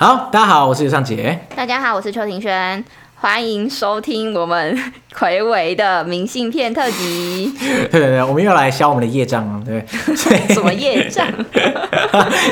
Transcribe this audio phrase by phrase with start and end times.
[0.00, 1.36] 好，大家好，我是尤尚杰。
[1.56, 2.84] 大家好，我是邱庭轩。
[3.20, 4.78] 欢迎收听我们
[5.12, 7.52] 魁伟的明信片特辑。
[7.90, 10.38] 对对对，我们又来消我们的业障了，对不对？
[10.54, 11.26] 什么业障？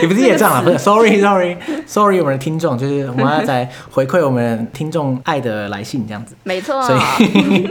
[0.03, 0.79] 也不是业障啊，不是。
[0.79, 6.35] Sorry，Sorry，Sorry，我们的听众就是我们要在回馈我们听众爱的来信这样子。
[6.43, 6.83] 没错。
[6.83, 7.69] 所以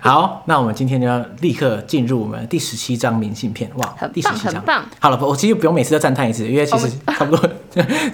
[0.00, 3.70] 好，那我们今天就要立刻进入我们第十七张明信片。
[3.74, 4.82] 哇，很第十七张，很棒。
[4.98, 7.50] 好了，我其实不用每次都赞叹一次，因为其实差不多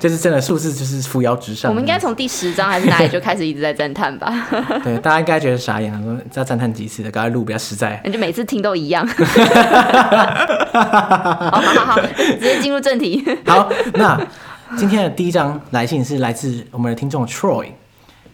[0.01, 1.71] 就是真的数字就是扶摇直上。
[1.71, 4.33] 我们应该从第十张还是哪里就开始一直在赞叹吧？
[4.83, 8.01] 对，大家应该觉得傻眼了，说要赞叹几次的，赶快录比较实在。
[8.05, 9.07] 你就每次听都一样。
[10.73, 13.25] 好好好，直接进入正题。
[13.47, 14.21] 好，那
[14.77, 17.69] 今天的第一张来信是来自我们的听众 Troy。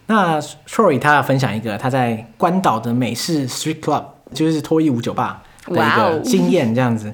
[0.07, 4.03] 那 Troy 他要分享一个他在关岛的美式 Street Club，
[4.33, 7.13] 就是脱衣舞酒吧的一个经验，这样子。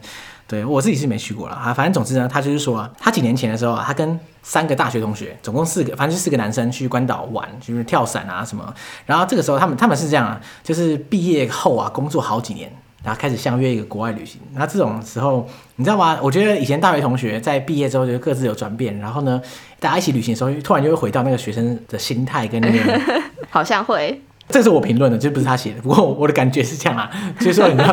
[0.49, 8.73] 对，我自己是没去过了啊，反正总之呢，他就是说啊，他几年前的时候啊，他跟三个大学同学，总共四个，反正就四个男生去关岛玩，就是跳伞啊什么。
[9.05, 12.67] 然后这个时候他们他们是这样啊，就是毕业后啊，工作好几年，
[13.03, 14.41] 然后开始相约一个国外旅行。
[14.53, 16.17] 那这种时候，你知道吗？
[16.19, 19.39] 我觉得以前大学同学在毕业之后就各自有转变，然后呢，
[19.79, 23.01] 大家一起旅行的时候，突然就会回到那个学生的心态跟那个，
[23.51, 24.19] 好像会。
[24.49, 25.81] 这是我评论的，这不是他写的。
[25.81, 27.85] 不过我的感觉是这样啊， 就是说你要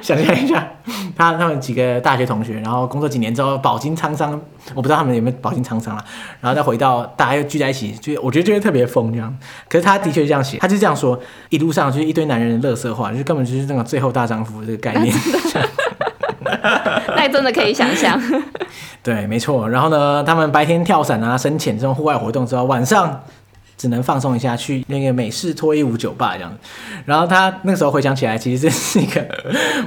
[0.00, 0.64] 想象一下，
[1.16, 4.40] 他他们几个大学同学，然后工作几年之后饱经沧桑，
[4.74, 6.04] 我不知道他们有没有饱经沧桑啊，
[6.40, 9.36] 然后再回到大家又聚在一起，就我觉得就会特别疯这样。
[9.68, 15.12] 可是他的确是这样写，他就这样说，一路上就是一堆男人的垃圾话，就是根本就是那个最后大丈夫这个概念。
[17.16, 18.20] 那真的可以想象。
[19.02, 19.68] 对，没错。
[19.68, 23.20] 然后呢，他们白天跳伞啊、深潜这种户外活动之后，晚上。
[23.76, 26.58] 只能放松一下，去那个美式脱衣舞酒吧这样子。
[27.04, 29.26] 然后他那个时候回想起来，其实这是一个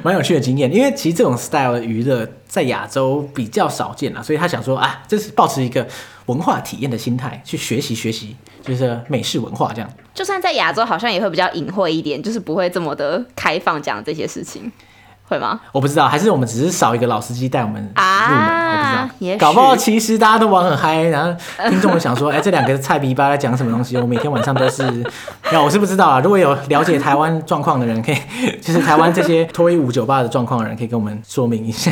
[0.04, 5.88] 蛮有趣的经验，因为其实这种 style 的娱乐在亚洲比较少见啊，所以他想说啊，这是抱持一个
[6.28, 9.90] 文化体验的心态去学习学习，就是美式文化这样。
[10.14, 14.72] 就算在亚洲，好像也会比较隐晦一点，就是不会这么的开放讲这些事情。
[15.28, 15.60] 会吗？
[15.72, 17.94] 我不知道，还是我们只是少一个老司机带我们入门？
[17.96, 23.98] 啊、我不知道，也搞不好其实大家都玩很嗨，然后听众们想说，哎、欸，这两个菜逼吧在讲什么东西？
[23.98, 24.84] 我每天晚上都是，
[25.52, 26.20] 那我是不知道啊。
[26.22, 28.18] 如果有了解台湾状况的人，可以
[28.62, 31.92] 就是台湾这些脱衣舞酒吧的状况的人，可以跟我们说明一下。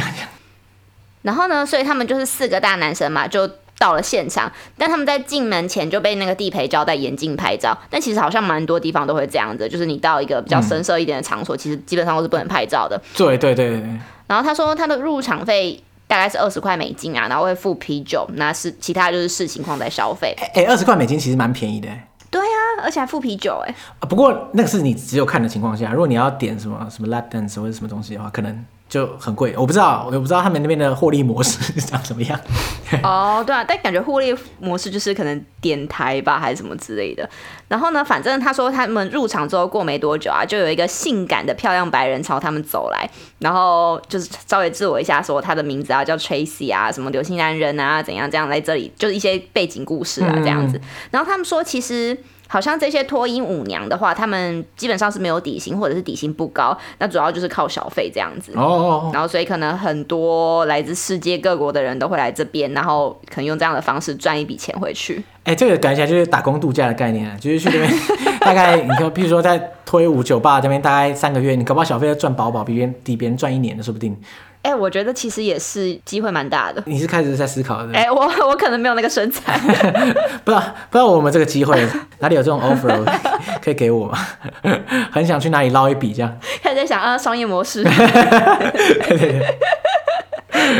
[1.24, 3.50] 然后呢，所以他们就是四个大男生嘛，就。
[3.78, 7.78] 到了现场，但他们在进门前就被那个地陪交代严禁拍照。
[7.90, 13.00] 但其实好像蛮多地方都会这样子，就是你到一个比较深色一点的场所，嗯、其实基本上都是不能拍照的。
[13.16, 13.82] 对对对对。
[14.28, 20.34] 然后他说他的入场费大概是二十块美金啊，然后会付啤酒，那是其他就是视情况在消费。
[20.54, 21.90] 哎，二十块美金其实蛮便宜的。
[22.32, 23.76] 对啊，而且还付啤酒哎。
[24.00, 28.66] 啊不过那个是你只有看的情况下，如果你要点什么什么 lap dance 或者什么东西的话，可能。
[28.96, 32.40] 就很贵，我不知道，我不知道他们那边的获利模式 是长什么样。
[33.04, 37.30] 哦，对啊，但感觉获利模式就是可能点台吧，还是什么之类的。
[37.68, 50.78] 然后呢，反正他说他们入场之后过没多久啊，就有一个性感的漂亮白人朝他们走来，然后就是稍微自我一下说他的名字啊叫 Tracy 啊，什么流星男人啊，怎样这样来这里，就是一些背景故事啊这样子。
[50.78, 50.82] 嗯、
[51.12, 52.18] 然后他们说其实。
[52.48, 58.52] 好像这些脱衣舞娘的话，他们基本上是没有底薪，或者是底薪不高，那主要就是靠小费这样子。
[58.56, 59.12] 哦，哦，哦。
[59.14, 65.24] 然后所以可能很多来自世界各国的人都会来这边，然后可能用这样的方式赚一笔钱回去。
[65.44, 67.94] 哎、欸，这个感觉就是打工度假的概念啊，就是去那边
[68.42, 74.16] 大概你说，譬如说在脱衣舞酒吧这边大概三个月，你搞不好小费要赚饱饱，比别人比别人赚一年的说不定。
[74.66, 76.82] 哎、欸，我觉得其实也是机会蛮大的。
[76.88, 77.94] 你是开始在思考的？
[77.94, 79.56] 哎、欸，我我可能没有那个身材，
[80.44, 80.60] 不知道
[80.90, 81.88] 不知道我们这个机会
[82.18, 83.06] 哪里有这种 offer
[83.62, 84.18] 可以给我吗？
[85.14, 86.38] 很想去哪里捞一笔这样。
[86.64, 87.84] 开始在想啊，商业模式。
[87.84, 89.58] 对对对。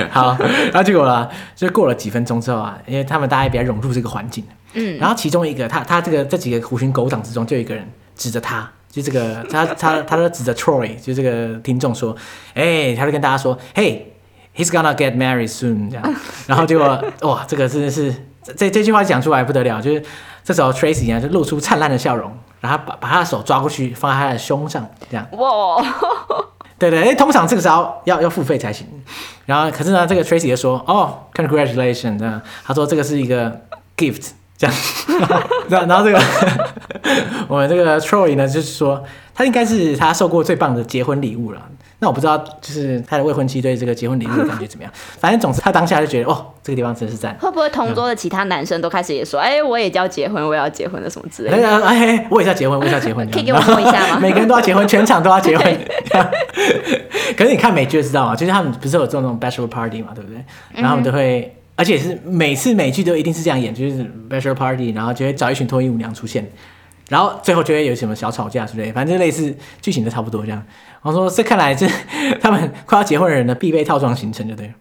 [0.10, 4.44] 好，然后结果啦，就过了几分钟之后啊，因为他们大家比较融入这个环境，
[4.74, 8.68] 嗯，然后其中一个他他这个这几个狐群狗党之中，就有一个人指着他。
[8.96, 12.16] 就这个，他他他都指着 Troy，就这个听众说，
[12.54, 16.16] 哎、欸，他就跟大家说，Hey，he's gonna get married soon，这样，
[16.48, 18.16] 然后结果哇，这个真的是
[18.56, 20.02] 这这句话讲出来不得了，就是
[20.46, 22.32] 这时候 Tracy 啊就露出灿烂的笑容，
[22.62, 25.84] 然后把把他的手抓过去放在他的胸上，这样，哇，
[26.80, 28.88] 对对，哎，通常这个时候要要付费才行，
[29.46, 33.60] 然后可是呢，这个 Tracy 就说，哦，Congratulations，这样，他说这个是一个
[33.98, 34.30] gift。
[34.58, 34.76] 这样，
[35.88, 36.22] 然后这个
[37.48, 39.04] 我们这个 Troy 呢，就是说
[39.34, 41.62] 他应该是他受过最棒的结婚礼物了。
[42.00, 44.92] 那我不知道，就是他的未婚妻对这个结婚礼物的感觉怎么样？
[45.18, 47.36] 反正总之他当下就觉得，哦，这个地方真是赞。
[47.40, 51.86] 会不会同桌的其他男生都开始也说，哎、嗯，我也要结婚，我也要结婚的什么之类的？
[51.86, 53.26] 哎，我也要结婚，我也要结婚。
[53.32, 54.20] 可以给我摸一下吗？
[54.22, 55.80] 每个人都要结婚，全场都要结婚。
[57.38, 60.44] 可是你看美剧就知道嘛，就是他们不是有做那种 bachelor party 嘛，对不对？
[60.74, 61.56] 然后他们都会。
[61.76, 66.50] 而且是每次每句都一定是这样演，就是 bachelor party，然后就会找一群脱衣舞娘出现，
[67.10, 70.64] 然后最后就会有什么小吵架之类，反正类似剧情都差不多这样。
[71.04, 71.88] 然后说这看来这
[72.42, 74.74] 他们快要结婚的人的必备套装行程，就对了。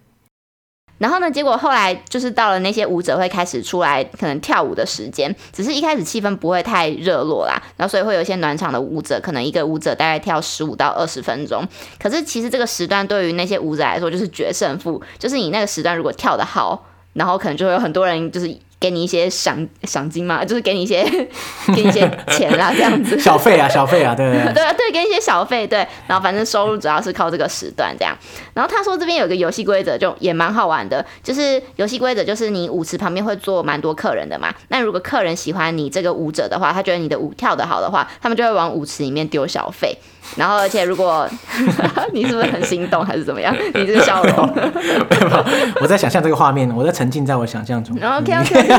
[0.97, 11.67] 然后呢，结果后来就是到了那些舞者会开始出来，可能跳舞的时间，只是一开始气氛不会太热络啦，然后所以会有一些暖场的舞者，可能一个舞者大概跳十五到二十分钟。
[11.99, 18.57] 可是其实这个时段对于那些舞者来说就是决胜负，就是你那个时段如果跳得好，然后可能就会有很多人就是。
[18.79, 21.03] 给你一些赏赏金嘛， 就是给你一些
[21.73, 23.17] 给你一些钱啦，这样子。
[23.19, 28.15] 小费啊，小费啊，对对对，对啊，对，给你一些小费，对，然后反正收入主要是靠这个时段这样。
[28.53, 39.97] 然后他说这边有个游戏规则，就也蛮好玩的，就是游戏规则就是你舞池旁边会坐蛮多客人的嘛，那如果客人喜欢你这个舞者的话，他觉得你的舞跳得好的话，他们就会往舞池里面丢小费。
[40.35, 41.27] 然后，而且如果
[42.13, 43.55] 你是不是很心动，还是怎么样？
[43.73, 45.45] 你这个笑容，没有，
[45.81, 47.95] 我在想象这个画面，我在沉浸在我想象中。
[47.99, 48.73] 然后 OK OK，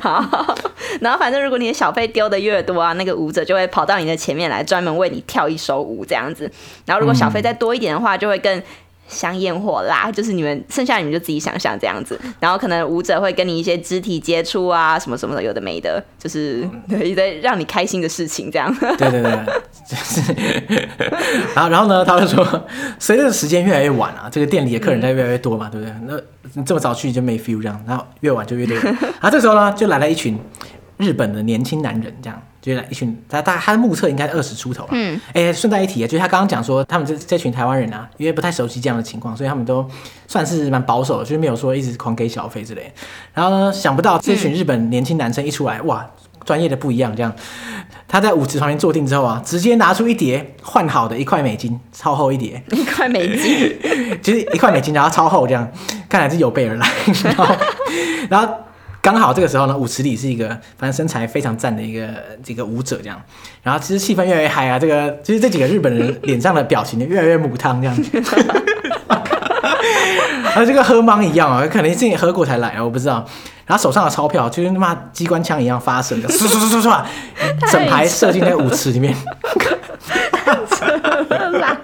[0.00, 0.56] 好。
[1.00, 6.50] 然后反正如果你的小费丢的越多啊，那个舞者就会跑到你的前面来，专门为你跳一首舞这样子。
[6.84, 8.62] 然后如果小费再多一点的话，就会更。
[9.10, 16.66] 香艳火啦，就是你们剩下你们就自己想象这样子，然后可能舞者会跟你一些肢体接触啊，什么什么的，有的没的，就是
[17.02, 18.74] 一堆让你开心的事情这样。
[18.96, 19.32] 对对对，
[19.84, 20.32] 就是。
[21.54, 22.68] 然后然后呢，他就说，
[22.98, 25.94] 随着时间越来越晚啊，这个店里的客人在越来越多嘛，对不对？
[26.06, 28.76] 那这么早去就没 feel 这样，然后越晚就越累。
[29.20, 30.38] 然后这时候呢，就来了一群
[30.96, 32.40] 日本的年轻男人这样。
[32.60, 34.90] 就是一群，他他他的目测应该二十出头了。
[34.92, 39.88] 嗯，哎、欸，顺带一提啊，就是他刚刚讲说，他们这这群台湾人啊，因为不太熟悉这样的情况，所以他们都
[40.28, 42.92] 算是蛮保守的，就是没有说一直狂给小费之类。
[43.32, 46.06] 然后呢，想不到这群日本年轻男生一出来，哇，
[46.44, 47.32] 专业的不一样，这样。
[48.06, 53.74] 他在舞池旁边坐定之后啊，直接拿出一叠换好的一块美金，超厚一叠，一块美金，
[54.20, 55.66] 就是一块美金，然后超厚这样，
[56.10, 56.86] 看来是有备而来。
[57.24, 57.56] 然后，
[58.28, 58.54] 然后。
[59.02, 62.08] 刚好这个时候呢，舞池里是一个反正身材非常赞的一个
[62.44, 63.20] 这个舞者这样，
[63.62, 68.10] 然后其实气氛越来越嗨啊，这个其实这几个日本人脸上的表情越来越母汤这样子，
[70.42, 73.26] 然 后这个喝茫一样啊，可能是你喝过才来啊，我不知道。
[73.66, 77.04] 然后手上的钞票就是他妈机关枪一样发射的，唰唰唰唰唰，
[77.70, 79.14] 整排射进那个舞池里面。
[80.70, 81.24] 哈哈
[81.60, 81.76] 哈，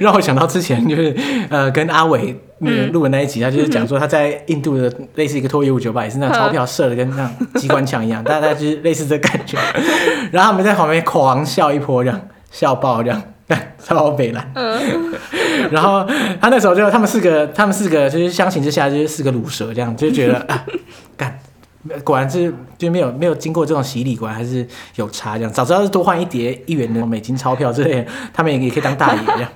[0.00, 1.14] 让我想到之前就是
[1.50, 9.58] 呃跟阿伟那个录的那一集，他就是讲说他在印度的类似一个脱衣舞酒吧，也是那钞票射的跟那机关枪一样，大概就是类似这感觉。
[10.30, 12.20] 然后他们在旁边狂笑一波，这样
[12.50, 13.22] 笑爆这样，
[13.82, 14.50] 超北烂。
[15.70, 16.06] 然后
[16.40, 20.64] 他那时候就他们四个，他们四个就是相形之下就是四个卤蛇这样，就觉得啊
[21.16, 21.38] 干。
[22.04, 25.52] 果然是就没有没有经过这种洗礼，果然还是有差这样。
[25.52, 29.50] 早知道是多换一叠一元的美金钞票之类的，他们也也可以当大爷这样。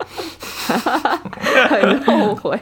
[1.68, 2.58] 很后悔。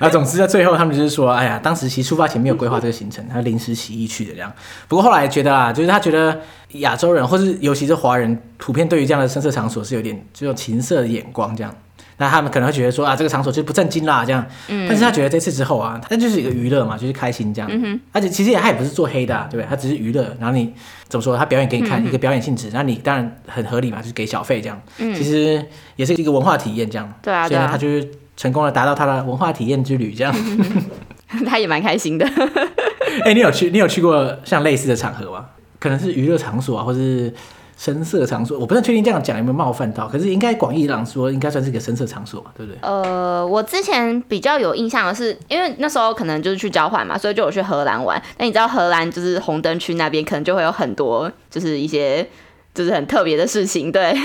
[0.00, 4.50] 啊，总之在最后他们就是说，哎呀，当时其实出发前没有规划这个行程，他临时起意去的这样。
[4.88, 6.40] 不过后来觉得啊，就是他觉得
[6.72, 11.74] 亚洲人或是尤其是华人，普遍对于这样的深色场所是有点这种情色的眼光这样。
[12.16, 14.44] 那他们可能会觉得说啊，这个场所就不正经啦，这样。
[14.68, 14.86] 嗯。
[14.88, 17.68] 但是他觉得这次之后啊，他就是一个娱乐嘛，就是开心这样。
[17.72, 18.00] 嗯哼。
[18.12, 19.68] 而且其实也他也不是做黑的，啊，对不对？
[19.68, 20.34] 他只是娱乐。
[20.38, 20.72] 然后你
[21.08, 21.36] 怎么说？
[21.36, 24.80] 他表演给你看，嗯、一个表演性质，那你当然很合理嘛，就是给小费这样。
[24.98, 25.14] 嗯。
[25.14, 25.64] 其实
[25.96, 27.12] 也是一个文化体验这样。
[27.22, 27.48] 对啊。
[27.48, 30.34] 所以他就是成功的达到他的文化体验之旅这样。
[30.36, 32.26] 嗯、 他也蛮开心的。
[33.24, 33.70] 哎、欸，你有去？
[33.70, 35.46] 你有去过像类似的场合吗？
[35.78, 37.34] 可能是娱乐场所啊，或是。
[37.76, 42.78] 声色场所，我不太确定这样讲有没有冒犯到，可是应该广义上说，应该算是一个声色场所嘛，对不对？
[42.82, 48.20] 呃，我之前比较有印象的是，因为那时候可能就是去交换嘛，所以就有去荷兰玩。
[48.38, 52.26] 那你知道荷兰就是红灯区那边，可能就会有很多就是一些
[52.72, 54.14] 就是很特别的事情，对。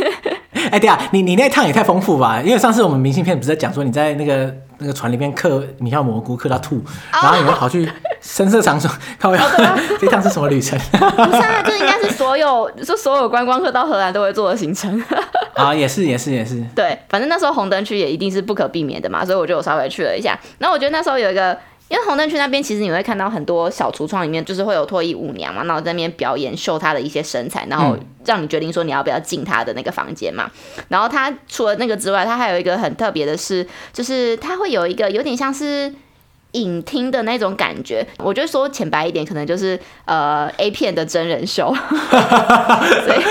[0.52, 2.42] 哎、欸，对啊，你你那趟也太丰富吧？
[2.42, 7.90] 因为上次我们明信片不是在讲说你在那个那个船里面刻米酵蘑菇刻到吐，然后你们跑去
[8.22, 9.44] 声色场所，看我要
[10.00, 10.78] 这趟是什么旅程？
[10.92, 15.02] 不是啊，这应该是所有就所有观光客到荷兰都会做的行程。
[15.56, 16.64] 啊，也是也是也是。
[16.76, 20.40] 对，反正那时候红灯区也一定是不可避免的嘛，所以我就稍微去了一下。
[20.58, 21.58] 然后我觉得那时候有一个。
[21.90, 30.52] 因为红灯区那边，其实你会看到很多小橱窗里面，就是会有脱衣舞娘嘛，然后在那边表演秀她的一些身材，然后让你决定说你要不要进她的那个房间嘛。
[30.90, 35.92] 然后她除了那个之外，她还有一个很特别的是，就是她会有一个有点像是
[36.54, 38.06] 影厅的那种感觉。
[38.18, 41.74] 我觉得说浅白一点，可能就是呃 A 片的真人秀。
[43.06, 43.22] 所以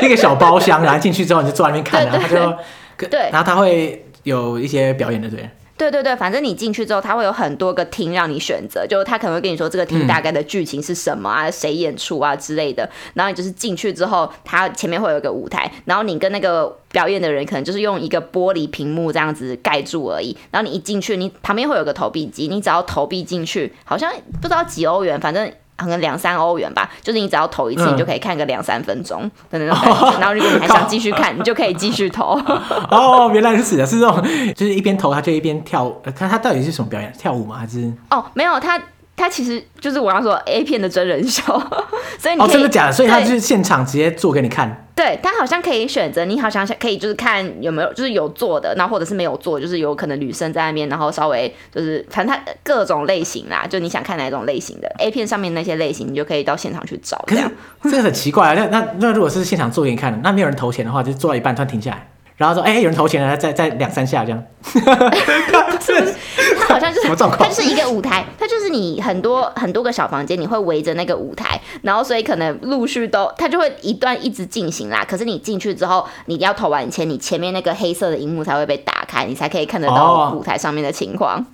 [0.00, 5.48] 那个小包厢，然后进去之后你就坐在那边看， 然后他就对，然后他会有一些表演的对。
[5.80, 12.86] 对对对，反正你进去之后，他会有很多个厅让你选择，就他可能会跟你说这个厅大概的剧情是什么啊，嗯、谁演出啊之类的。
[13.14, 20.36] 然后你就是进去之后，他前面会有一个舞台，然后你跟那个表演的人可能就是用一个玻璃屏幕这样子盖住而已。
[20.50, 25.50] 然后你一进去，你旁边会有个投币机，你只要投币进去，好像不知道几欧元，反正。
[25.84, 30.10] 可能两三欧元吧，就是你只要投一次，你就可以看个两三分钟的那种感觉。
[30.16, 32.38] 嗯、然后如果你还想继续看，你就可以继续投。
[32.90, 34.22] 哦，原来如此的，是这种，
[34.54, 35.90] 就是一边投他就一边跳。
[36.14, 37.12] 看他到底是什么表演？
[37.18, 37.56] 跳舞吗？
[37.58, 37.92] 还是？
[38.10, 38.80] 哦，没有他。
[39.20, 41.42] 它其实就是我要说 A 片的真人秀，
[42.18, 42.92] 所以你哦，真的假的？
[42.92, 44.86] 所以他就是现场直接做给你看。
[44.96, 57.22] 对，他好像可以选择，你好像可以就是看有没有就是有做的，然后或者是没有做，就是有可能女生在那边，然后稍微就是反正他各种类型啦，就你想看哪一种类型的 A 片上面那些类型，你就可以到现场去找。
[57.28, 57.50] 这样
[57.84, 62.08] 这个很奇怪啊，那那那如果是现场做给你看，那没有人投钱的话，就做到一半突然停下来。
[62.40, 64.42] 然后说，哎、欸，有人投钱了，再再两三下这样。
[64.62, 66.14] 是不是？
[66.58, 75.04] 它好像就是，它就是一个舞台，它就是你很多很多个小房间，你会围着那个舞台，然后所以可能陆续都，它就会一段一直进行啦。
[75.06, 81.36] 可是你进去之后，你要投完钱，你前面那个黑色的荧幕才会被打开，你才可以看得到舞台上面的情况。
[81.36, 81.44] 哦、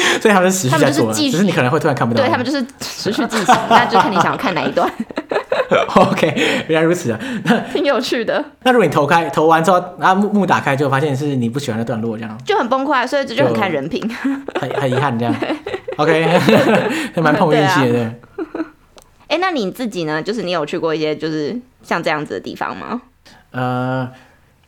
[0.20, 2.22] 所以他们是持续在做，只是你可能会突然看不到。
[2.22, 4.90] 对，他们就是持续进行， 那就看你想要看哪一段。
[5.94, 8.42] OK，原来如此啊，那挺有趣的。
[8.62, 14.02] 那如果你投开投完之后，然后幕幕打开，就发现是你不喜欢的段落，这样就很崩溃，所以这就很看人品，
[14.60, 15.34] 很很遗憾这样。
[15.96, 16.24] OK，
[17.14, 18.14] 还蛮碰运气的。
[19.26, 20.22] 哎、欸，那你自己呢？
[20.22, 23.02] 就是你有去过一些就是像这样子的地方吗？
[23.50, 24.08] 呃。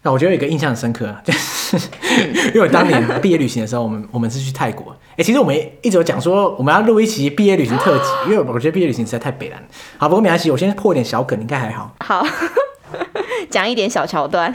[0.03, 1.39] 那我觉得有一个印象很深刻，就是
[2.55, 4.93] 因为当年毕业旅行的时候，我们我们是去泰国。
[5.13, 9.63] 哎、欸，其实我们一直有讲说我们要录一期毕业旅行特辑，因为我觉得毕业旅行实在太北蓝。
[9.99, 11.95] 好，不过没关系，我先破点小梗，应该还好。
[12.01, 12.27] 好，
[13.51, 14.53] 讲一点小桥段。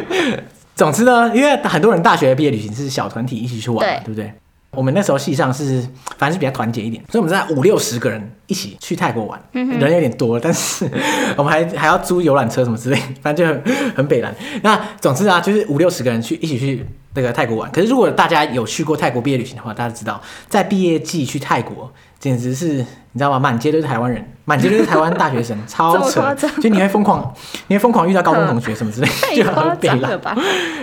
[0.74, 4.32] 总之呢，因为很多人大学毕业旅行是小团体一起去玩，对，对不对？
[4.76, 5.86] 我们那时候系上是，
[6.16, 10.88] 反正是比较团结一点，所以我们在五六十个人一起去泰国玩，嗯、人有点多，但是
[11.36, 14.34] 我们还还要租游览车什么之类，反正就很很北蓝。
[14.62, 17.70] 那总之啊，就是五六十个人去一起去那个泰国玩。
[17.70, 21.92] 可是如果大家有去过泰国毕业旅行的话，大家知道在毕业季去泰国。
[22.22, 23.36] 简直是，你知道吗？
[23.40, 26.32] 满街都是台湾人，满街都是台湾大学生， 超扯！
[26.62, 27.34] 就你会疯狂，
[27.66, 29.08] 你会疯狂遇到高中同学什么之类
[29.42, 30.20] 的，就很北烂。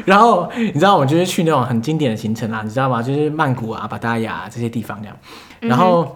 [0.03, 3.01] 然后你知道，我们就是去那种很经典的行程啊，你知道吗？
[3.01, 5.15] 就是曼谷啊、巴达雅这些地方这样。
[5.62, 6.12] 然后、嗯、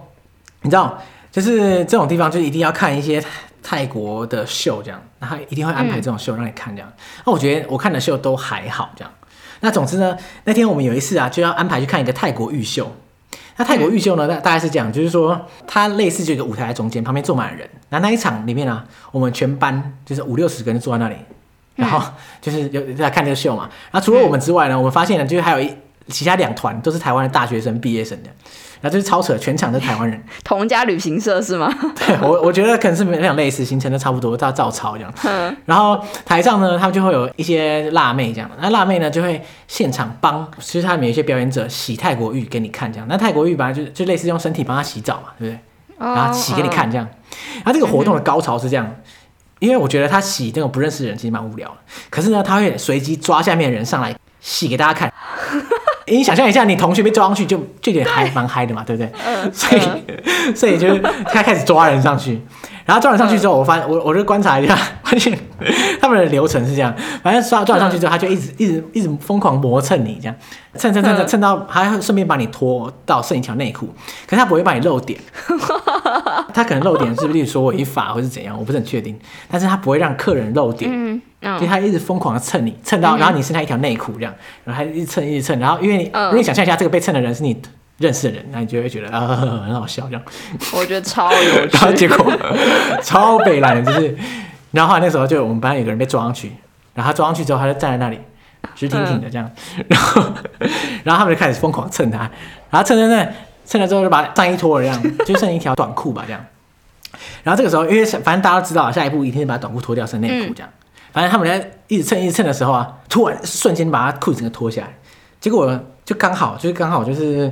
[0.64, 1.02] 你知道，
[1.32, 3.24] 就是这种地方就一定要看一些
[3.64, 6.94] 泰国的秀这样，然后一定会安排这种秀让你看这样。
[7.26, 9.10] 那、嗯、我觉得我看的秀都还好这样。
[9.62, 12.94] 那总之呢，那天我们有一次啊，就要安排去看一个泰国玉秀。
[13.58, 14.28] 那泰国预秀呢？
[14.28, 17.70] 大大概是这样，就是说它类似就一个舞台在中间，旁边坐满了人。
[17.90, 21.16] 那那一场里面呢、我们全班就是五六十个人坐在那里，
[21.76, 22.02] 然后
[22.42, 23.70] 就是有在看这个秀嘛。
[23.92, 25.72] 然后除了我们之外呢，我们发现呢，就是还有一
[26.08, 28.30] 其他两团都是台湾的大学生毕业生的。
[28.82, 30.22] 然后就是超扯，全场都是台湾人。
[30.44, 31.74] 同家旅行社是吗？
[31.96, 35.14] 对，我我觉得可能是那种类似，行程都差不多，照照抄这样。
[35.24, 35.56] 嗯。
[35.66, 43.08] 然后台上呢，他们就会有一些辣妹这样，那辣妹呢就会现场帮，其实他们有一些表演者洗泰国浴给你看这样。
[43.10, 46.06] 那泰国浴本来就就类似用身体帮他洗澡嘛，对不对？
[46.06, 46.14] 哦。
[46.14, 47.08] 然后洗给你看这样。
[47.64, 48.94] 然后这个活动的高潮是这样，
[49.60, 51.76] 因为我觉得他洗那种不认识的人其实蛮无聊的，
[52.10, 55.14] 可是呢，他会随机抓下面的人上来洗给大家看。
[56.08, 59.12] 你想象一下，你同学被抓上去就，就就有点嗨，蛮嗨的嘛，对不对？
[59.26, 62.42] 嗯、所以，嗯、所以就是他开始抓人上去，
[62.86, 65.38] 然后抓人上去之后，我发现我我就观察一下，发现
[66.02, 70.36] 他们的流程是这样：反正抓抓人上去之后，他就一直一直一直疯狂磨蹭你，这样。
[70.76, 73.88] 蹭蹭蹭蹭蹭到，还会顺便把你拖到剩一条内裤，
[74.26, 75.20] 可是他不会把你露点，
[76.52, 79.16] 他可能露点是不是说违法或是怎样，我不是很确定，
[79.52, 80.90] 但是他不会让客人露点。
[80.92, 81.22] 嗯
[81.60, 84.34] 就他一直疯狂的蹭你，蹭到然后你剩下一条内裤这样，
[84.64, 87.62] 然后他一直蹭一直蹭，然后因为你，如果你想象一下这个被蹭的人是你
[87.98, 90.22] 认识的人，那你就会觉得啊 很好笑这样。
[90.74, 91.78] 我觉得超有趣。
[91.78, 92.34] 然后结果
[93.04, 94.18] 超北烂的，就是，
[94.72, 96.52] 然后后来那时候就我们班有个人被抓上去，
[96.94, 98.20] 然后他抓上去之后他就站在那里
[98.76, 99.50] 直挺挺的这样，
[99.88, 100.24] 然后
[101.04, 102.20] 然后他们就开始疯狂蹭他，
[102.70, 103.34] 然后蹭蹭蹭
[103.66, 106.44] 蹭了之后就把上衣脱了这样，就剩一条短裤吧这样。
[107.44, 110.70] 然后这个时候因为反正大家都知道下一步一定是把短裤脱掉剩内裤这样。
[111.14, 114.88] 反正他们在一直蹭一直蹭的时候啊，突然瞬间把他裤子整个脱下来，
[115.40, 117.50] 结果就刚好就是刚好就是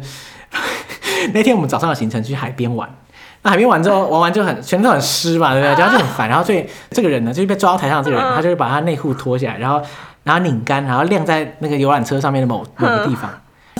[1.33, 2.89] 那天我们早上的行程去海边玩，
[3.43, 5.79] 那海边玩之后玩完就很全都很湿嘛，对不对？
[5.79, 9.81] 然后就很烦，然后所以这个人呢，就是被抓到台上的这个人，他就会把他内裤脱下来，然后
[10.23, 13.29] 然后拧干，然后晾在那个游览车上面的某某个地方。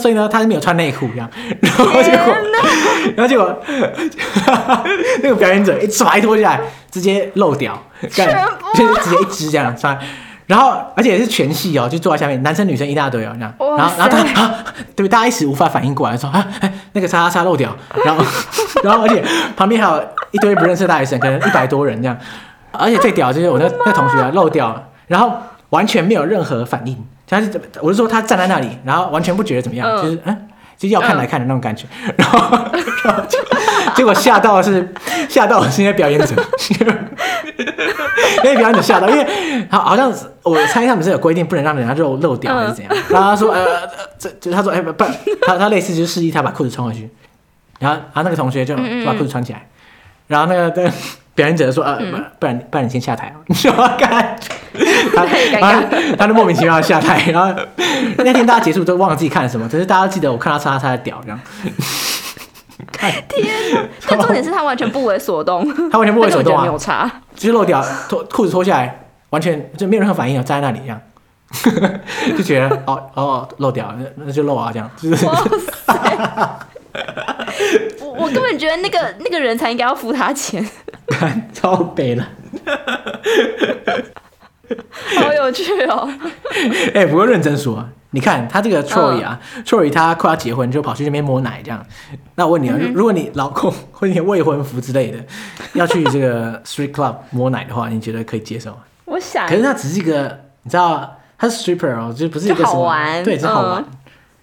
[0.02, 1.30] 所以呢，他是没有穿内裤这样，
[1.62, 2.34] 然后结果，
[3.16, 3.64] 然后结果，
[5.22, 7.80] 那个表演者一甩脱下来，直接漏掉，
[8.16, 8.28] 干
[8.60, 9.98] 部，就是直接一只这样穿，
[10.48, 13.54] 然后而且也是全系哦，就坐在下面，男生女生一大堆哦，这样。
[13.78, 14.56] 然后然后他啊，
[14.96, 17.76] 对，大家一时无法反应过来，说啊，哎，那个叉叉叉漏掉。
[18.04, 18.24] 然后
[18.84, 19.24] 然后而且
[19.56, 22.18] 旁边还有一堆不认识的大学生，可能一百多人这样。
[22.72, 25.32] 而且最屌就是我那那同学啊漏掉了，然后
[25.70, 27.06] 完全没有任何反应。
[27.32, 27.50] 他是
[27.82, 30.48] 我是说他站在那里，然后完全不觉得怎么样，就是嗯。
[30.78, 32.58] 就是要看来看的那种感觉，嗯、然后，
[33.04, 33.24] 然后
[33.96, 34.92] 结果吓到是
[35.30, 36.34] 吓到我是那些表演者，
[38.38, 40.12] 那些表演者吓到，因为好好像
[40.42, 43.64] 我猜他们是有规定不能让人家肉漏掉还是怎样，嗯、然后他说呃
[44.18, 45.06] 这就他说哎不不，
[45.46, 47.08] 他他类似就是示意他把裤子穿回去，
[47.78, 49.68] 然后然后那个同学就把裤子穿起来，
[50.26, 50.90] 然后那个对。
[51.34, 54.36] 表演者说：“呃，嗯、不然不然你先下台啊！” 你说干，
[55.16, 55.26] 他
[55.60, 55.84] 他
[56.18, 57.32] 他就莫名其妙的下台。
[57.32, 57.54] 然后
[58.18, 61.40] 那天大家结束都忘了自己看了什么，只是大家记得我看他擦擦的屌这样。
[63.00, 63.84] 天哪！
[64.08, 66.62] 但重点是他完全不为所动，他完全不为所动啊！
[66.62, 71.00] 没有差，就是漏掉脱裤子脱下来，完全就没有任何反应啊，站在那里一样，
[72.38, 74.90] 就觉得哦哦漏掉了，那那就漏啊这样。
[78.02, 80.68] 我我根本觉得那个那个人才应该要付他钱。
[81.54, 82.28] 超北了，
[85.18, 86.10] 好有趣哦！
[86.94, 91.86] 哎、欸，不过认真说，你看他这个 Troy 啊、uh,，Troy 他快要结婚就跑去那边摸奶这样。
[92.36, 92.94] 那我问你啊，mm hmm.
[92.96, 95.18] 如果你老公或者你未婚夫之类的
[95.74, 98.78] 要去这个 Street Club 摸奶的话，你觉得可以接受吗？
[99.06, 103.84] 我想，可是他只是一个，你知道，他是 stripper 哦，就不是一个什么好玩，对，是好玩。
[103.84, 103.86] Uh,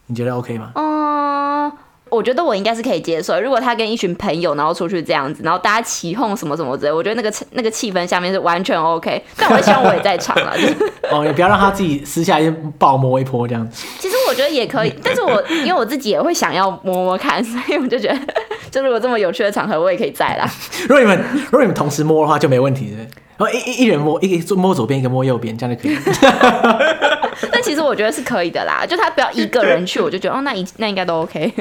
[0.07, 0.73] 你觉得 OK 吗？
[0.75, 1.73] 嗯。
[2.11, 9.23] Uh, 我觉得我应该是可以接受，如果他跟一群朋友然后出去这样子，然后大家起哄什么什么之类，我觉得那个那个气氛下面是完全 OK。
[9.37, 10.53] 但我希望我也在场啊，
[11.11, 13.87] 哦，也不要让他自己私下就暴摸一波这样子。
[13.99, 18.19] 其实我觉得也可以，但是我因为我自己也会想要摸摸看，所以我就觉得，
[18.71, 20.51] 就如果这么有趣的场合，我也可以在啦。
[20.89, 22.97] 如果你们如果你们同时摸的话就没问题，
[23.37, 25.97] 然后一一一人摸，一个摸左边，一个摸右边，这样就可以。
[27.53, 31.53] 但其实我觉得是可以的啦，就他不要一个人去，我就觉得哦，那一那应该都 OK。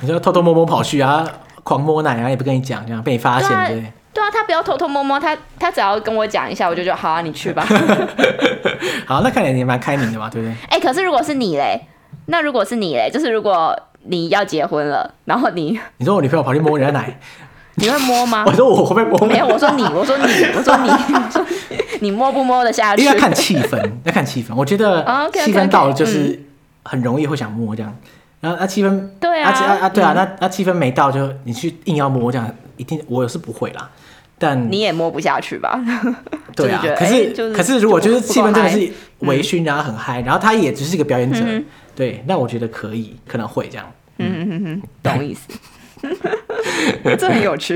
[0.00, 1.26] 你就偷偷摸摸跑去啊，
[1.62, 3.92] 狂摸奶啊，也不跟你讲，这样被你发现，对不对？
[4.12, 7.64] 对啊，他不要偷偷摸摸，他他只要跟我讲一下，我就觉得好啊，你去吧。
[9.06, 10.52] 好，那看起来你蛮开明的嘛，对不对？
[10.68, 11.80] 哎、欸，可是如果是你嘞，
[12.26, 17.18] 那如果是你嘞，就是如果你要结婚了，然后你你说我女朋友跑去摸人家奶，
[17.76, 18.44] 你会摸吗？
[18.48, 19.18] 我说我会摸？
[19.26, 20.24] 没有，我说你，我说你，
[20.54, 21.76] 我说你，我说你
[22.10, 23.04] 摸不摸得下去？
[23.04, 24.54] 要看气氛， 要看气氛。
[24.54, 26.40] 我觉得气氛到了就是
[26.84, 27.96] 很容易会想摸这样。
[28.40, 33.90] 然后那气氛对啊啊啊对啊，那那气氛没到就你去硬要摸这样，一定我是不会啦。
[34.38, 35.80] 但你也摸不下去吧？
[36.54, 41.42] 对啊，可是可是如果就是气氛真的是微醺，然后很嗨，然后他也只是一个表演者，
[41.94, 43.86] 对，那我觉得可以，可能会这样。
[44.18, 45.48] 嗯嗯嗯，懂意思。
[47.18, 47.74] 这很有趣。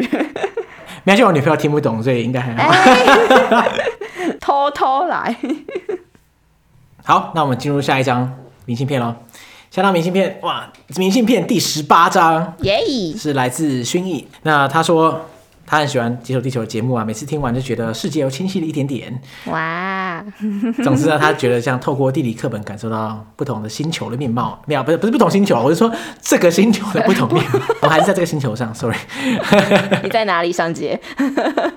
[1.05, 2.71] 没关系，我女朋友听不懂，所以应该还好。
[4.41, 5.37] 偷偷来。
[7.05, 9.15] 好，那我们进入下一张明信片喽。
[9.71, 10.69] 下张明信片，哇！
[10.97, 12.83] 明信片第十八张，耶
[13.17, 14.27] 是来自薰逸。
[14.43, 15.30] 那他说
[15.71, 19.23] 他很喜欢《解锁地球》的节目啊，每次听完就觉得世界又清晰了一点点。
[19.47, 20.21] 哇！
[20.83, 24.61] 总之呢，他觉得像透过地理课本感受到不同的星球的面貌。
[24.67, 25.89] 没有，不是不是不同星球，我是说
[26.21, 27.61] 这个星球的不同面貌。
[27.83, 28.97] 我还是在这个星球上，sorry。
[30.03, 31.01] 你在哪里上街？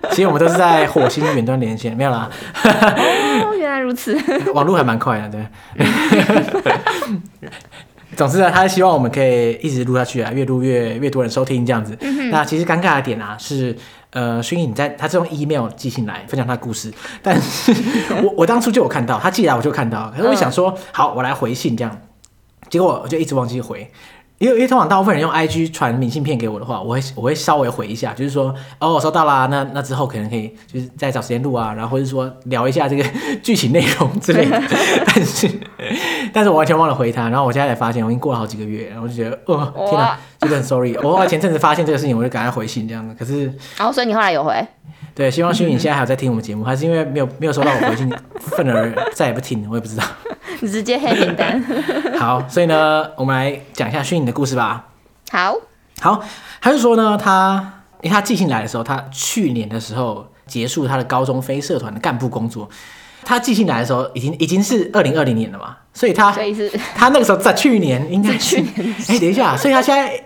[0.09, 2.27] 其实我们都是在火星远端连线，没有啦。
[2.63, 4.19] 哦，原来如此。
[4.55, 5.45] 网络还蛮快的，对。
[8.15, 11.97] 总之呢，他希望我们可以一直录下去啊，越录越越多人收听这样子。
[12.01, 13.75] 嗯、那其实尴尬的点啊，是
[14.11, 17.73] 呃，薰衣你在他是用 email 寄信来分享他的故事，但是
[18.23, 22.01] 我 我当初就有看到他寄来，我就看到，可是我想说，好，我来回信这样，
[22.69, 23.89] 结果我就一直忘记回。
[24.39, 33.03] 因为因为通常大部分人用 IG 传明信片给我的话，我会我会稍微回一下，就是说哦，我收到啦，那那之后可能可以就是再找时间录啊，然后或者说聊一下这个
[33.41, 34.61] 剧情内容之类的。
[35.05, 35.49] 但是
[36.33, 40.95] 但是我完全忘了回他，然后我现在才发现，我已经过了好几个月，然后我就觉得哦天哪，真的很 sorry。
[41.01, 43.13] 我前阵子发现这个事情，我就赶快回信这样的。
[43.15, 43.45] 可是
[43.77, 44.53] 然后、哦、所以你后来有回？
[45.15, 50.03] 对，希望薰逸你现在还有在听我们节目，还是因为没有没有收到我回信，愤而再也不听，我也不知道。
[50.59, 51.63] 你 直接黑名单。
[52.17, 54.85] 好，所以呢，我们来讲一下虚拟的故事吧。
[55.31, 55.55] 好，
[56.01, 56.23] 好，
[56.61, 62.67] 他就说呢，他因为他寄信来的时候，他去年的时候结束他的高中非社团的干部工作。
[63.25, 68.95] 他寄信来的时候，已经已经是二零二零年了嘛，所以他所以是他那个时候在去年应该是去年。
[69.09, 70.21] 哎，等一下，所以他现在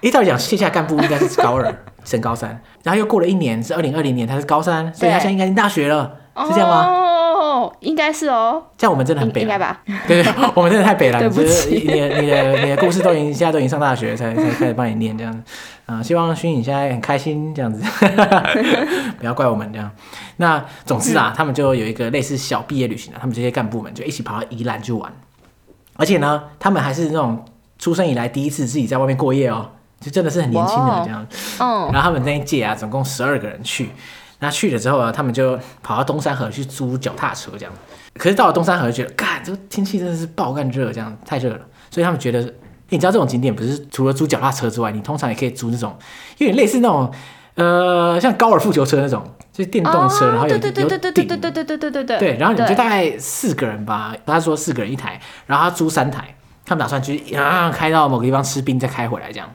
[0.00, 6.86] 一照理讲卸下干部应该是高二 升高三，然后又过了一年是二零二零年，他是高三，所以他现在应该进大学了，是这样吗？
[6.86, 8.62] 哦，应该是哦。
[8.76, 9.80] 这样我们真的很北，应该吧？
[10.06, 11.18] 对对， 我们真的太北了。
[11.20, 15.38] 对不起，你的你的你的故事都已经现在都已经上大学才才开始帮你念这样子
[15.86, 16.02] 啊、呃。
[16.02, 17.82] 希望薰影现在很开心这样子，
[19.18, 19.90] 不要怪我们这样。
[20.36, 25.12] 那总之啊，嗯、他们就有一个类似小毕业旅行啊，他们这些干部们就一起跑到宜兰去玩，
[25.96, 27.44] 而且呢，他们还是那种
[27.78, 29.70] 出生以来第一次自己在外面过夜哦，
[30.04, 31.26] 就真的是很年轻的这样。
[31.58, 31.90] 嗯。
[31.92, 33.90] 然后他们那一届啊，总共十二个人去。
[34.40, 37.72] 那去了之后呢，他们就跑到东山河去租脚踏车这样。
[38.18, 41.60] 可是到了东山河，就觉得，干，这个天气真的是爆干热，这样太热了。
[41.90, 42.40] 所以他们觉得，
[42.90, 45.96] 你知道这种景点不是除了租脚踏车之外，你通常也可以租那种
[46.38, 47.10] 有点类似那种，
[47.54, 50.72] 呃，像高尔夫球车那种，就是电动车，然后有有顶。
[50.72, 52.18] 对对对对对对对对对对对。
[52.18, 56.36] 对，然后你就大概四个人吧，他说四个人一台，然后他租三台，
[56.66, 59.48] 他们打算去啊开到某个地方吃冰再开回来这样。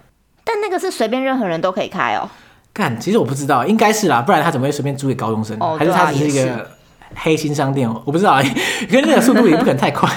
[0.51, 2.27] 但那个是随便任何人都可以开哦。
[2.73, 5.55] 干，其实我不知道，应该是啦，不然他怎么会随便租给高中生？
[5.59, 6.67] 哦、还是他只是一个
[7.13, 7.87] 黑心商店？
[8.03, 8.41] 我不知道，
[8.89, 10.09] 可是那个速度也不可能太快，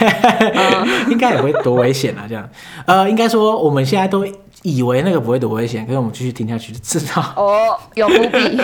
[1.10, 2.24] 应该也不会多危险啊。
[2.26, 2.48] 这样，
[2.86, 4.26] 呃，应该说我们现在都
[4.62, 8.58] 以为那个不会多危险，可是我们继续听下去就知道哦，有伏笔。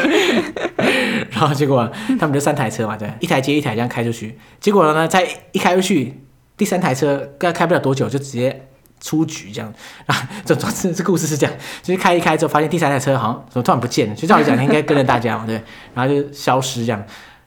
[1.31, 6.23] 然后结果他们就三台车嘛，对，一台接一台这样开出去，结果呢，在一开出去，
[6.57, 8.68] 第三台车刚开不了多久就直接。
[9.01, 9.73] 出局这样。
[10.07, 15.63] 啊，这总之这故事是这样，就是开一开之后，发现第三台车好像怎么突然不见了，就照理讲应该跟着大家嘛，对，
[15.95, 17.03] 然后就消失这样，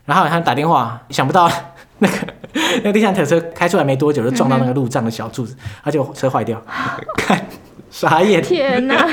[0.05, 1.51] 然后他打电话，想不到
[1.99, 2.15] 那个
[2.53, 6.61] 那个第三台车开出来没多久就撞到那个路障的小柱子，他就车坏掉，
[7.17, 7.45] 看
[7.89, 9.05] 傻眼，天哪！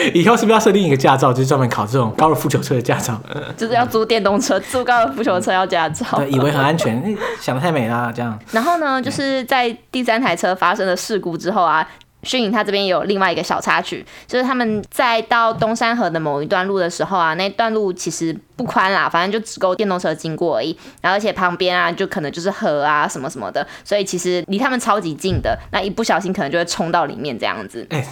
[0.14, 3.20] 以后是不是要设定一个驾照，就是专门考这种高尔夫球车的驾照？
[3.56, 6.06] 就是要租电动车，租高尔夫球车要驾照。
[6.16, 8.38] 对，以为很安全， 想的太美了，这样。
[8.52, 11.86] 然后呢，就是在第三台车发生了事故之后啊。
[12.24, 20.76] 迅影他这边有另外一个小插曲，就是他们在到东山河的某一段路的时候啊，那段路其实不宽啦，反正就只够电动车经过而已。
[21.00, 27.86] 然后而且旁边啊，就可能就是河啊什么什么的，所以其实离他们超级近的，那一不小心可能就会冲到里面这样子。
[27.90, 28.04] 哎、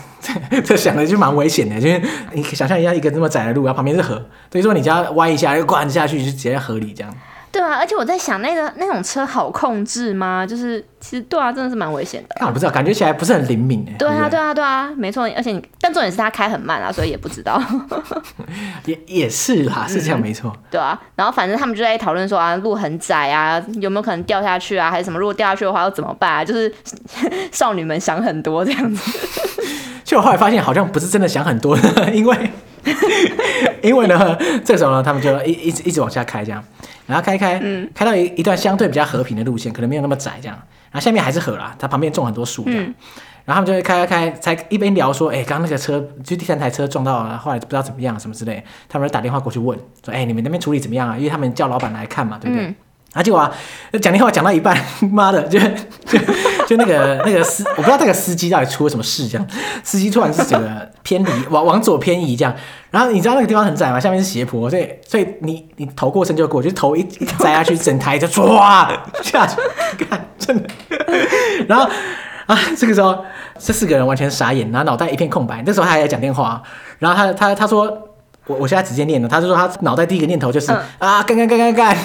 [0.50, 2.00] 欸， 这想的就蛮危险的，就是
[2.32, 4.14] 你想象一下一个这么窄的路，然后旁边是河，
[4.48, 7.12] 等于说你只要歪一下就灌下去，就直接在河里这样。
[7.56, 10.44] 对啊，而且我在想，那个那种车好控制吗？
[10.46, 12.36] 就是其实对啊，真的是蛮危险的。
[12.38, 13.94] 那我不知道，感觉起来不是很灵敏哎。
[13.98, 15.22] 对啊，对啊，对啊，没错。
[15.34, 17.58] 而且你，但重点是他开很慢啊，所以也不知道。
[18.84, 20.54] 也也是啦，是这样没错。
[20.70, 25.18] 对啊，然后反正他们就在讨论说啊，路很窄啊，有没有可能掉下去啊，还是什么？
[25.18, 26.44] 如果掉下去的话要怎么办啊？
[26.44, 26.70] 就是
[27.50, 29.18] 少女们想很多这样子。
[30.04, 31.74] 其实我后来发现，好像不是真的想很多，
[32.12, 32.36] 因为
[33.82, 36.62] 因为呢，这时候呢，他们就一一直一直往下开这样。
[37.06, 40.56] 然后开开，嗯，开到一一段相对比较和平的路线，可能没有那么窄这样。
[40.90, 42.82] 然后下面还是河啦，它旁边种很多树这样。
[42.82, 42.94] 嗯、
[43.44, 48.62] 然后他们就会开开开，才一边聊说，哎，刚刚那个车就第三台车撞到了，后来不知道怎么样什么之类。
[48.88, 51.16] 他们就打电话过去问，说，哎，你们那边处理怎么样啊？
[51.16, 52.66] 因为他们叫老板来看嘛，对不对？
[52.66, 52.74] 嗯
[53.16, 53.50] 啊，结果啊，
[54.02, 54.76] 讲电话讲到一半，
[55.10, 55.58] 妈的，就
[56.04, 56.18] 就
[56.66, 59.46] 就那个那个司，我不知道那个司机到底出了什么事，这样，
[59.82, 62.54] 司机突然是整个偏离，往往左偏移这样，
[62.90, 63.98] 然后你知道那个地方很窄嘛？
[63.98, 68.46] 下面是斜坡，所以所以你你头过身就过，就头一一栽下去，整台就唰
[69.22, 69.56] 下去，
[70.04, 70.68] 看 真的，
[71.66, 71.88] 然后
[72.44, 73.24] 啊，这个时候
[73.58, 76.62] 这四个人完全傻眼，然后脑袋一片空白，那时候他还在讲电话，
[76.98, 77.86] 然后他他他说，
[78.46, 81.96] 我我现在直接念了，他就说他脑袋第一个念头就是、嗯、啊，干干干干干。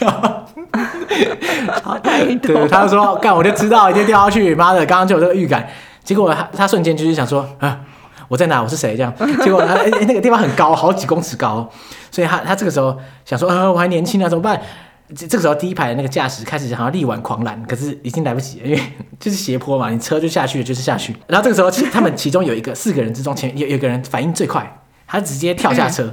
[2.42, 5.68] 对，他就说干，我就知道一定掉下去，妈的，刚刚就有这个预感。
[6.02, 7.80] 结果他他瞬间就是想说啊，
[8.28, 8.62] 我在哪？
[8.62, 8.96] 我是谁？
[8.96, 9.12] 这样。
[9.42, 9.74] 结果他、
[10.06, 11.70] 那个地方很高，好几公尺高，
[12.10, 14.60] 所以他他这个时候想说啊，我还年轻啊，怎么办？
[15.14, 18.82] 这这个时候第一排的那个驾驶开始想要力挽狂澜，可是已经来不及了，因为
[19.20, 21.14] 就是斜坡嘛，你车就下去了，就是下去。
[21.26, 26.12] 然后这个时候，其实他们其中有一个四个人之中，前有有个人反应最快，他直接跳下车。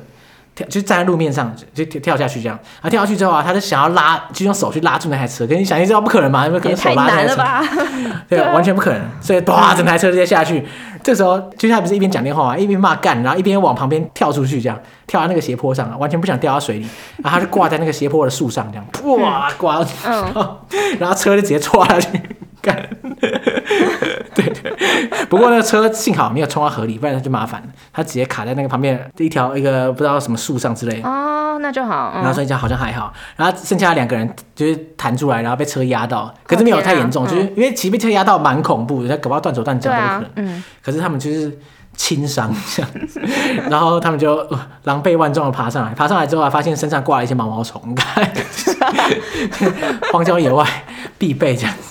[0.53, 2.59] 跳就站在路面上，就跳跳下去这样。
[2.81, 5.45] 啊，跳下去之后啊，他就想要拉，就用手去拉住那台车。
[5.47, 6.45] 可是你想，你知道不可能嘛？
[6.45, 7.35] 因为可能手拉那台车，
[8.27, 9.01] 对， 对完全不可能。
[9.21, 10.65] 所以 哇，整台车直接下去。
[11.03, 16.87] 这时候，就他不是一边讲电话啊，一边骂干，然后一边往旁边跳出去，这样跳到那个斜坡上，完全不想掉到水里。
[17.23, 20.57] 然后他就挂在那个斜坡的树上，这样哇挂，嗯，
[20.99, 22.07] 然后车就直接戳下去。
[22.61, 22.87] 干，
[24.33, 27.67] 对对，不过那个车幸好没有冲到河里，不然他就麻烦了。
[27.91, 31.09] 他直接卡在那个旁边一条一个不知道什么树上之类的。
[31.09, 32.13] 哦，那就好。
[32.15, 33.11] 嗯、然后所以讲好像还好。
[33.35, 40.29] 然后剩下两个人就是弹出来，然后被车压到，可是没有太严重，就是因为其实被车压到蛮恐怖的，他搞不好断手断脚都有可能。
[40.35, 40.63] 嗯。
[40.83, 41.59] 可是他们就是
[41.95, 43.19] 轻伤这样子，
[43.69, 44.47] 然后他们就
[44.83, 48.31] 狼狈万状的爬上来，爬上来之后还发现身上挂了一些毛毛虫，你看，
[50.13, 50.65] 荒郊野外
[51.17, 51.90] 必备这样子。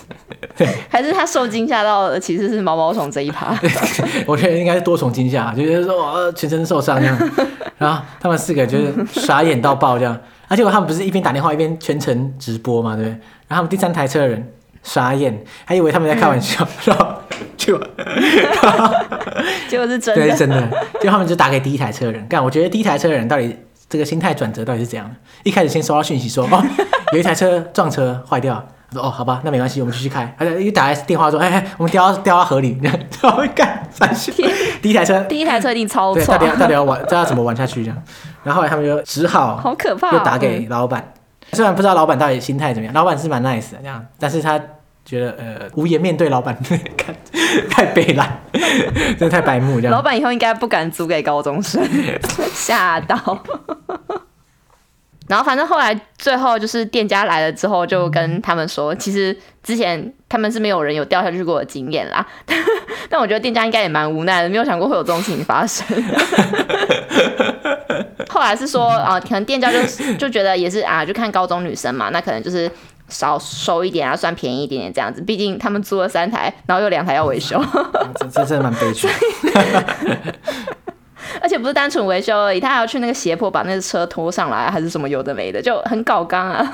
[0.56, 3.58] 对， 还是他受惊吓到的其实是毛毛虫这一趴。
[4.26, 7.30] 我觉得应该是多重惊吓，就是说全身受伤这样。
[7.78, 10.18] 然后他们四个就是傻眼到爆这样。
[10.48, 13.12] 而且我他们不是一边打电话一边全程直播嘛，对不对？
[13.46, 17.06] 然后他们第三台车的人傻眼，还以为他们在开玩笑，然后
[17.56, 17.78] 就
[19.68, 20.68] 结果是真的，对，真的，
[21.00, 22.26] 就他们就打给第一台车的人。
[22.26, 23.56] 干，我觉得第一台车的人到底
[23.88, 25.14] 这个心态转折到底是怎样的？
[25.44, 26.60] 一开始先收到讯息说，哦，
[27.12, 28.66] 有一台车撞车坏掉。
[28.92, 30.34] 说哦，好吧，那没关系，我们继续开。
[30.38, 34.32] 而且一打来电话说，哎哎，我们掉到掉到河里，然后会干三十。
[34.82, 38.02] 第一台车，第一台车一定超对，到底要到底要玩，知道怎么玩下去这样。
[38.42, 41.12] 然后后来他们就只好，好可怕，又打给老板。
[41.52, 44.58] 虽然不知道老板到底心态怎么样，老板是蛮 nice 的这样，但是他
[45.04, 46.56] 觉得呃无颜面对老板，
[46.96, 47.14] 看
[47.68, 49.92] 太悲了， 真的太白目这样。
[49.92, 51.82] 老板以后应该不敢租给高中生，
[52.54, 53.16] 吓到。
[55.30, 62.26] 然后反正后来最后就是店家来了之后，就跟他们说，其实之前他们是没有人有掉下去过的经验啦。
[63.08, 65.86] 但我觉得店家应该也蛮无奈的，没有想过会有这种事情发生。
[68.28, 69.78] 后来是说啊，可能店家就
[70.16, 72.68] 就觉得也是啊，就看高中女生嘛，那可能就是
[73.08, 75.22] 少收一点啊，算便宜一点点这样子。
[75.22, 77.64] 毕竟他们租了三台，然后有两台要维修，
[78.18, 79.06] 这这真的蛮悲剧。
[81.42, 86.66] 而且不是单纯维修而已，他还要去那个斜坡把那个车拖上来，还是什么有的没的，就很搞刚啊。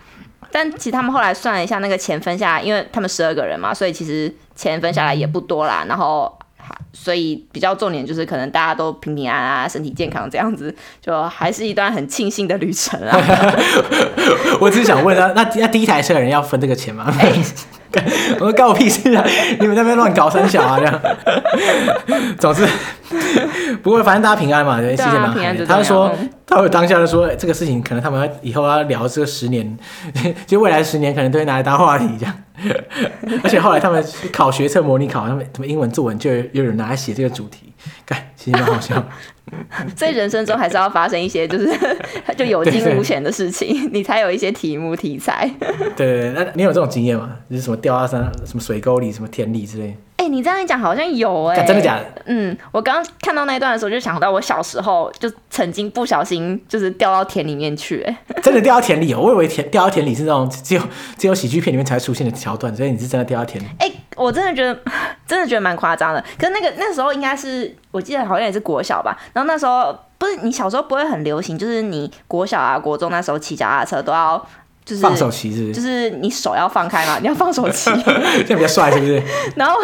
[0.52, 5.84] 但其实他们后来算了一下，那个钱分下来，因为他们十二个人嘛，所以其实钱分下来也不多啦。
[5.86, 6.36] 然后，
[6.92, 13.16] 所以比较重点就是可能大家都平平安安、身体健康这样子，就还是一段很庆幸的旅程啊。
[14.60, 17.14] 我只是想问他，那那第一台车的人要分这个钱吗？
[17.20, 17.32] 欸
[18.38, 19.24] 我说干我屁事啊！
[19.58, 21.00] 你们在那边乱搞三小啊这样。
[22.38, 22.66] 总之，
[23.82, 25.66] 不过反正大家平安嘛，对，谢谢蛮好的。
[25.66, 26.14] 他就说，
[26.46, 29.76] 他会当下就说，这个事情可能他们以后要聊这个十年，
[30.46, 32.34] 就未来十年可能都会拿来当话题这样。
[33.42, 37.72] 而且后来他们考学测模拟考，他们他们英文作文就有人拿来写这个主题，
[38.06, 39.06] 干，其实蛮好笑。
[39.94, 41.68] 所以人生中还是要发生一些就是
[42.38, 45.50] 就有惊无险的事情，你才有一些题目题材。
[45.94, 47.36] 对对对，那你有这种经验吗？
[47.50, 49.94] 就是什么掉到山、什么水沟里、什么田里之类？
[50.20, 52.04] 哎、欸，你这样一讲好像有哎、欸，真的假的？
[52.26, 59.20] 嗯，我刚刚看到那一段的时候，就想到我小时候就曾经不小心就是掉到田里面去、欸，哎， 真的掉到田里哦！
[59.22, 60.82] 我以为田掉到田里是那种只有
[61.16, 63.66] 只有喜剧片里面才会出现的桥段，所以你是真的掉到田里？
[63.78, 64.78] 哎、欸，我真的觉得
[65.26, 66.22] 真的觉得蛮夸张的。
[66.38, 74.46] 可是那个那时候应该是我记得好像也是国小吧，然后那时候不是你小时候不会很流行，就是你国小啊国中那时候骑脚踏车都要。
[74.84, 75.74] 就是放手骑是不是？
[75.74, 79.22] 就是你手要放开嘛，你要放手骑， 这样比较帅，是不是？
[79.56, 79.74] 然后。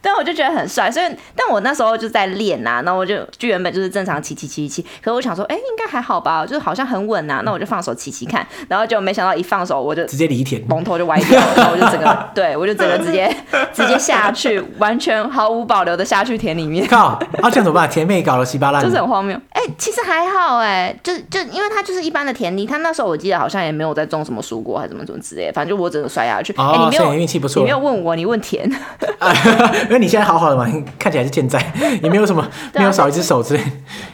[0.00, 13.34] 但我就觉得很帅，所以但我那时候就在练呐，然后我就就原本就是正常骑骑骑骑，可是我想说，哎、欸，应该还好吧，就是好像很稳呐，那我就放手骑骑看，然后就没想到一放手我就直接犁田，龙头就歪掉了，然后我就整个， 对我就整个直接
[13.72, 16.86] 直接下去，完全毫无保留的下去田里面。
[16.86, 17.88] 靠，啊，这样怎么办？
[17.88, 19.36] 田被搞了稀巴烂，就是很荒谬。
[19.50, 26.52] 哎、欸，其实还好哎，就就因为它就是一般的田地，它那时候我记得好像也没有在种什么蔬果还是什么什么之类，反正就我整个摔下去。
[26.56, 28.68] 哎、你没有运气不错，你没有问我，你问田，
[29.90, 30.66] 因为你现在好好的嘛。
[30.98, 31.58] 看起来是健在，
[32.02, 33.62] 也没有什么，没有少一只手之类，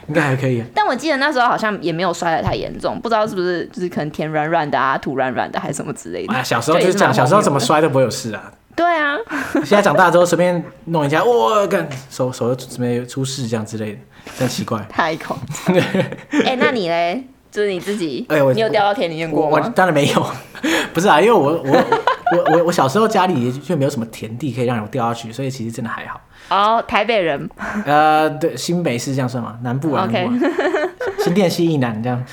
[0.07, 0.63] 应该还可以。
[0.73, 6.33] 但我记得那时候好像也没有摔得太严重，不知道是不是就是可能田软软的啊，土软软的还是什么之类的。
[6.33, 8.51] 啊，小时候就是讲，小时候怎么摔都不会有事啊。
[8.75, 9.15] 对啊，
[9.63, 13.99] 现在长大之后随便弄一下，哇，干手手就准备出事这样之类的，
[14.37, 14.79] 真奇怪。
[14.89, 15.73] 太恐怖。
[15.73, 17.23] 哎、欸，那你嘞？
[17.51, 19.59] 就是你自己，哎、欸，你有掉到田里面过吗？
[19.59, 20.27] 我，我当然没有，
[20.93, 21.83] 不是啊，因为我我
[22.31, 26.19] 我我我小时候家里就没有什么田地可以让我掉下去，所以其实真的还好。
[26.49, 27.49] 哦，台北人，
[27.85, 29.57] 呃，对，新北市这样算吗？
[29.63, 30.29] 南部啊，okay.
[30.29, 30.51] 南部啊
[31.23, 32.23] 新店西以南这样，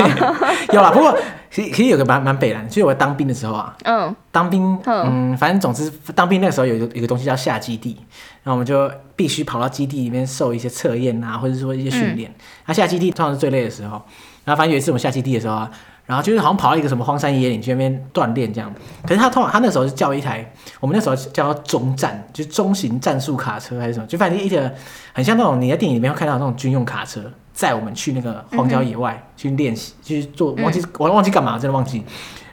[0.72, 0.90] 有啦。
[0.90, 1.14] 不过
[1.50, 7.98] 其实其实有个蛮蛮北南，就是我当兵的时候啊，嗯，当兵，嗯，反正总之当兵那个时候有一个有个东西叫下基地，
[8.42, 12.32] 然后我们就必须跑到基地里面受一些测验啊，或者说一些训练。
[12.64, 14.00] 那、嗯、下基地通常是最累的时候，
[14.44, 15.70] 然后反正有一次我们下基地的时候啊。
[16.10, 18.74] 然后就是好像跑到一个什么荒山野岭去那边锻炼这样，
[19.06, 24.74] 可是他通常他那时候是叫一台，我们那时候叫中战，就是中型战术卡车还是什么，就反正一个
[25.12, 32.02] 很像那种你在电影里面会看到那种军用卡车，载我们去那个荒郊野外去练习，去做忘记我忘记干嘛，真的忘记。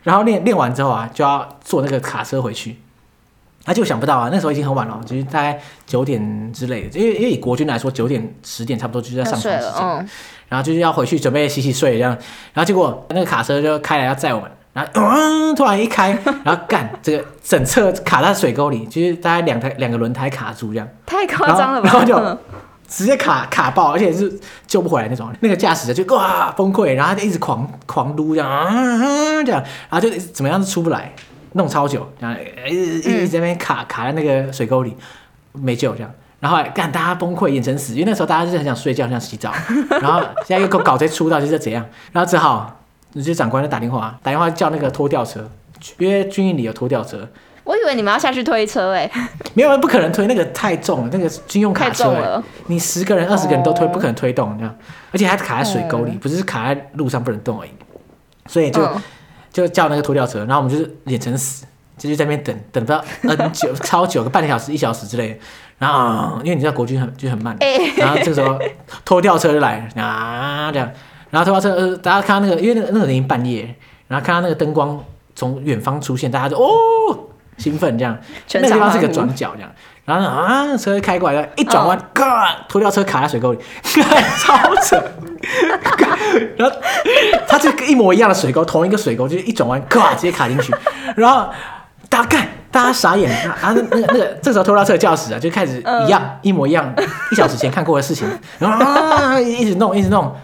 [0.03, 2.77] 然后练练完之后啊，就要坐那个卡车回去。
[3.65, 10.09] 他就想不到啊，那时候已经很晚了，就是大概九点之类的，因为因为以国军来说，九点十点差不多就是在上床时间。
[10.49, 12.11] 然后就是要回去准备洗洗睡这样，
[12.53, 21.89] 然后结果那个卡车就开来要载我们，然后嗯，突然一开，然后干这个整侧卡在水沟里，就是大概两台两个轮胎卡住这样，太夸张了吧？
[21.91, 22.37] 然后，就
[22.87, 25.29] 直接卡卡爆，而且是救不回来那种。
[25.41, 31.13] 那个驾驶的就哇崩溃，然后他就一直狂狂撸这样，嗯，这样，然后就怎么样都出不来，
[31.53, 34.95] 弄超久，然后一直一直在那边卡卡在那个水沟里，
[35.51, 36.09] 没救这样。
[36.39, 39.51] 然后干，大家崩溃，眼神死，因为那时候大家就是很想睡觉，很想洗澡。
[40.01, 41.85] 然后现在又搞搞这出道，就是怎样？
[42.11, 42.79] 然后只好
[43.13, 45.49] 直接长官就打电话，打电话叫那个拖吊车，
[45.97, 47.27] 因为军营里有拖吊车。
[47.63, 49.11] 我以为你们要下去推车哎，
[49.53, 54.73] 没有，不可能推，那个太重了，那个军用卡车，太重了，你十个人、二十个人都推，不可能推动这样，
[55.11, 57.71] 而且还卡在水沟里，不是卡在路上不能动而已。
[58.45, 58.87] 所以就
[59.51, 61.65] 就叫那个拖吊车，然后我们就是脸成死，
[61.97, 65.39] 就在那边等等不到 N 久，超久个半个小时、一小时之类的。
[65.77, 67.57] 然后因为你知道国军很就很慢，
[67.97, 68.59] 然后这个时候
[69.05, 70.91] 拖吊车就来了啊这样，
[71.29, 73.75] 然后拖吊车呃大家看到那个，因为那个那个已经半夜，
[74.07, 75.03] 然后看到那个灯光
[75.35, 76.69] 从远方出现，大家就哦。
[77.57, 78.15] 兴奋这样，
[78.53, 79.71] 那个地方是个转角这样，
[80.05, 83.57] 然后啊，车开过来，一转弯，嘎，拖吊车卡在水沟里，
[84.37, 85.03] 超扯。
[86.55, 86.77] 然后
[87.47, 90.71] 它就一模一样的水沟，同一个水沟，就是一转弯，嘎，直接卡进去。
[91.15, 91.49] 然后
[92.09, 93.57] 大家看，大家傻眼啊！
[93.61, 96.93] 那那个那个，这时候拖拉车的钥匙啊，就开始一样，一模一样，
[97.31, 98.27] 一小时前看过的事情，
[98.59, 100.35] 然后啊，一直弄，一直弄，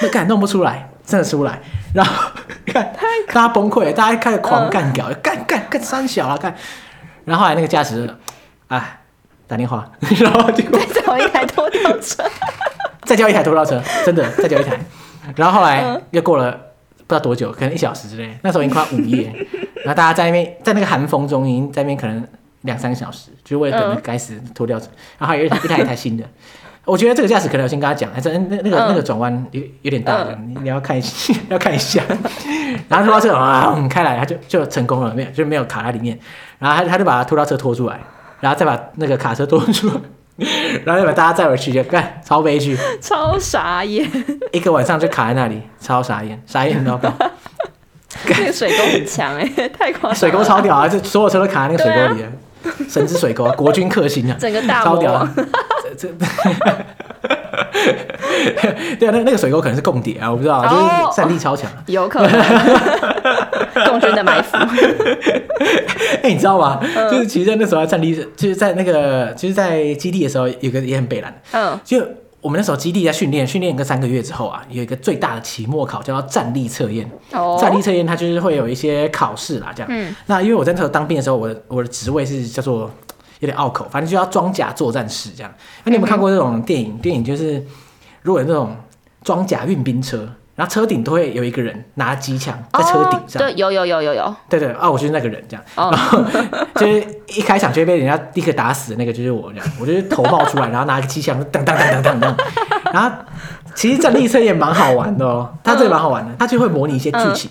[0.00, 0.88] 那干弄不出来。
[1.04, 1.60] 真的出不来，
[1.92, 2.30] 然后
[2.64, 2.92] 看
[3.26, 6.54] 大家崩溃，大家开始狂干屌，干干干三小啊干，
[7.24, 8.08] 然后后来那个驾驶，
[8.68, 9.00] 哎，
[9.48, 9.84] 打电话，
[10.20, 12.22] 然后就再叫一台拖吊车，
[13.04, 14.78] 再叫一台拖吊车，真的再叫一台，
[15.34, 16.58] 然后后来又过了不
[16.98, 19.34] 知道多久，可能一小时之类，那时候已经快午夜，
[19.84, 22.26] 然后大家在那边在那个寒风中，已经在那边可能
[22.62, 24.86] 两三个小时，就为了等那该死拖吊车，
[25.18, 26.24] 然后还有一台一台一台新的。
[26.84, 32.02] 我觉得这个驾驶可能我先跟他讲，还是那那个、嗯、那个转弯有有点大，你你要看一下， 要看一下。
[32.88, 36.18] 然后拖到车啊，开来，他就就成功了，没有就没有卡在里面。
[36.58, 38.00] 然后他他就把拖吊车拖出来，
[38.40, 39.94] 然后再把那个卡车拖出来，
[40.84, 44.10] 然后再把大家载回去，就干超悲剧，超傻眼。
[44.50, 47.14] 一个晚上就卡在那里，超傻眼，傻眼你知道吗？
[48.26, 50.14] 那个水沟很强哎， 太夸张。
[50.14, 52.28] 水沟超屌啊，就所有车都卡在那个水沟里了。
[52.88, 55.34] 神之水沟， 国军克星啊，整个大超屌啊！
[55.96, 56.08] 这 这，
[59.00, 62.30] 对啊，那那个水沟可能是共谍啊，我不知道，就是战力超强，有可能，
[63.88, 64.56] 共军的埋伏。
[66.22, 66.80] 哎，你知道吗？
[67.10, 72.00] 就是其实那时候战力，就是在那个，就是在基地的时候，有个也很北烂，嗯，就。
[72.42, 77.10] 我们那时候基地在训练，训练个三个月之后啊，有一个最大的期末考叫做战力测验。
[77.32, 77.56] 哦。
[77.58, 79.88] 战力测验它就是会有一些考试啦，这样。
[79.90, 80.14] 嗯。
[80.26, 82.90] 那因为我在那时候当兵的时候，我的我的职位是叫做
[83.38, 85.54] 有点拗口，反正就叫装甲作战士这样。
[85.84, 86.98] 那你有没有看过这种电影？
[86.98, 87.64] 电影就是
[88.20, 88.76] 如果有那种
[89.22, 90.28] 装甲运兵车。
[90.54, 96.22] 然后车顶都会有一个人拿机枪在车顶上，对，有有有有有，对对啊，我就是那个人这样，然后
[96.76, 102.34] 就是一开场就会被人家立刻打死的那个就是我这样，我就是头冒出来，然后拿个机枪噔噔噔噔噔噔，
[102.92, 103.16] 然后
[103.74, 107.50] 其实战力车也蛮好玩的哦，它这个蛮好玩的，它就会模拟一些剧情，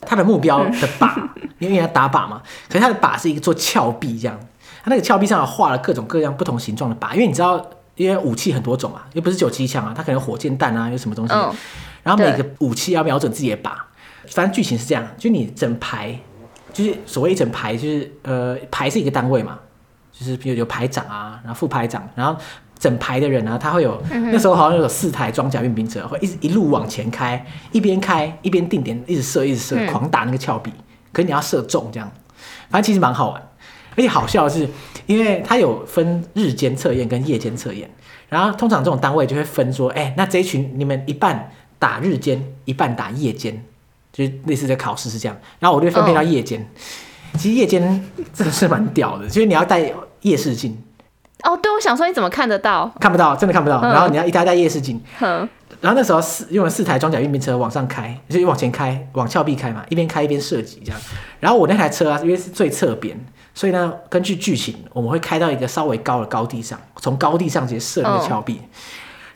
[0.00, 1.10] 它的目标的靶，
[1.58, 4.40] 因为它打靶嘛，可是它的靶是一个做峭壁这样，
[4.82, 7.62] 它那个峭壁上画了各种各样不同形状的靶，因为你知道，
[7.96, 11.34] 因为武器很多种啊，又不是只有机枪啊，它可能火箭弹啊，有什么东西。
[12.02, 13.72] 然后每个武器要瞄准自己的靶，
[14.28, 16.18] 反正剧情是这样，就你整排，
[16.72, 19.58] 就是所谓一整排，就是呃排是一个单位嘛，
[20.12, 22.40] 就是比如有排长啊，然后副排长，然后
[22.78, 30.72] 整排的人呢，他会有、嗯、那时候好像有四台装甲运兵车，会一直一路往前开，一边开一边定点，一直射一直射，嗯、狂打那个峭壁，
[31.12, 32.10] 可是你要射中这样，
[32.70, 33.42] 反正其实蛮好玩，
[33.96, 34.66] 而且好笑的是，
[35.06, 37.90] 因为它有分日间测验跟夜间测验，
[38.28, 41.52] 然后通常这种单位就会分说，哎，那这一群你们一半。
[41.80, 43.60] 打日间一半打夜间，
[44.12, 45.36] 就是类似的考试是这样。
[45.58, 46.60] 然后我就分配到夜间。
[46.60, 47.40] Oh.
[47.40, 47.82] 其实夜间
[48.32, 50.76] 真的是蛮屌的，就是你要带夜视镜。
[51.42, 52.92] 哦，对，我想说你怎么看得到？
[53.00, 53.80] 看不到，真的看不到。
[53.80, 55.00] 嗯、然后你要一台带夜视镜。
[55.20, 55.48] 嗯。
[55.80, 61.00] 然后那时候四用了四台装甲运兵车往上开，就是往前开，往峭壁开嘛，一边开一边射击这样。
[61.38, 63.18] 然后我那台车啊，因为是最侧边，
[63.54, 68.54] 所以呢，根据剧情，我们会开到一个稍微高的高地上，从高地上直接射那个峭壁。
[68.54, 68.62] Oh.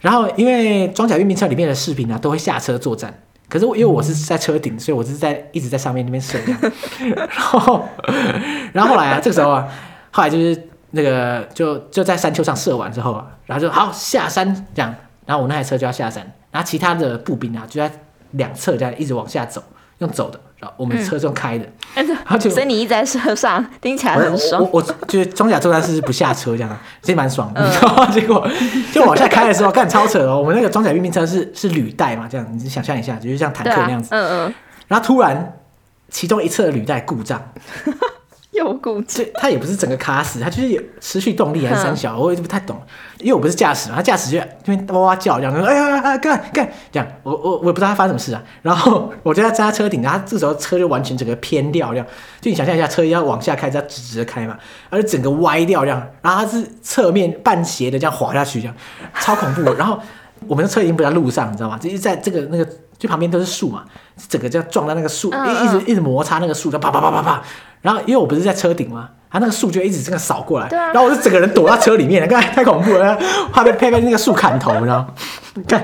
[0.05, 3.23] 然后，因为装甲运兵车里面的士兵啊，都会下车作战。
[3.49, 6.39] 可是因为我是在车顶，所以我是在一直在上面那边射。
[7.17, 7.89] 然后，
[8.75, 9.67] 然后后来啊，这个时候啊，
[10.11, 14.95] 后来就是那个就就在山丘上射完之后啊，然后就好下山这样。
[15.25, 17.91] 然后我那台车就要下山，然后其他的步兵啊就在
[18.33, 19.63] 两侧这样一直往下走，
[20.05, 20.39] 用走的。
[20.61, 24.63] 然后我们车是用开的，嗯、然后就所以你一直在车上，听起来很爽。
[24.63, 27.61] 我，我，我就是装甲作战士是不下车这样， 其实蛮爽的。
[27.99, 28.49] 嗯、结果
[28.91, 30.39] 就往下开的时候，干超扯哦！
[30.39, 34.09] 我们那个装甲运兵车是 是履带嘛，这样你想象一下，就是像坦克那样子。
[34.13, 34.55] 嗯嗯。
[34.89, 35.59] 然后突然
[36.09, 37.43] 其中一侧的履带故障。
[38.55, 42.81] 又故障，他也不是整个卡死，他就是有失去动力还是三小，我也不太懂，
[43.19, 52.07] 因为我不是驾驶嘛，他驾驶就那边哇哇叫，这样说，哎呀哎干干这样，我我我也不知道他发生什么事啊，然后我就在在他车顶，然后他这时候车就完全整个偏掉这样，
[52.41, 54.57] 就你想象一下，车要往下开，要直直的开嘛，
[54.89, 58.77] 而且整个歪掉这样，然后他是侧面半斜的这样滑下去这样，
[59.21, 59.99] 超恐怖，然后
[60.49, 61.79] 我们的车已经不在路上，你知道吗？
[61.79, 62.67] 就是在这个那个，
[62.99, 63.85] 就旁边都是树嘛，
[64.29, 67.43] 整个这样撞到那个树，一直一直摩擦那个树，就啪啪啪啪啪。
[67.83, 73.15] 然后因为我不是在车顶嘛，他那个树就一直这样扫过来，然后我就整个人躲到车里面，刚才太恐怖了，
[73.53, 75.07] 怕被被被那个树砍头，你知道？
[75.69, 75.79] 看，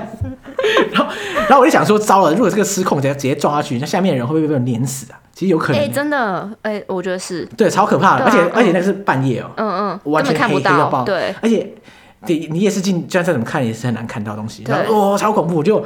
[0.91, 1.13] 然后
[1.47, 5.19] 然后我就想说，糟了，如果这个失控直接直接撞下去，那下面的人会不会被碾死啊？
[5.31, 11.73] 其实有可能，哎，真的，哎，我觉得是对，超可怕的，而且而且那是半夜哦，嗯嗯，完全看不到，对，而且。
[12.27, 14.63] 你你也是进，就算再怎么看也是很难看到东西。
[14.67, 15.63] 然后哦，超恐怖！
[15.63, 15.83] 就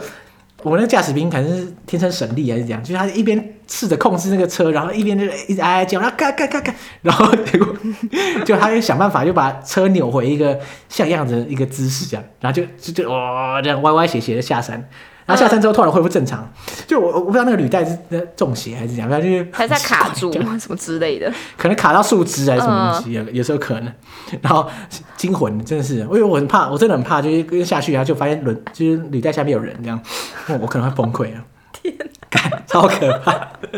[0.63, 7.75] 我那个驾驶兵可能是天生神力还是怎样，就是他一边试着控制那个车，然后一边就一直哀哀叫，然后干干干干，然后结果
[8.45, 10.59] 就他就想办法就把车扭回一个
[10.89, 14.89] 像样子的一个姿势，这样，然后就就就哇这样歪歪斜斜的下山。
[15.25, 16.47] 然后下山之后突然恢复正常，
[16.85, 17.97] 就我我不知道那个履带是
[18.35, 23.91] 中邪还是怎样，反正就是还在卡 住什么之类的，可能卡到树枝还是什么东西，有有时候可能。
[24.41, 24.67] 然后
[25.17, 29.99] 惊魂真的是，因为我很怕，我真的很怕，就是跟下去然后就发现轮就是履带下面有人这样，
[30.61, 31.43] 我可能会崩溃啊！
[31.73, 31.93] 天，
[32.67, 33.33] 超可怕！